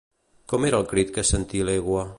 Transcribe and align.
Com 0.53 0.65
era 0.71 0.79
el 0.83 0.87
crit 0.95 1.15
que 1.19 1.27
sentí 1.33 1.63
l'egua? 1.69 2.07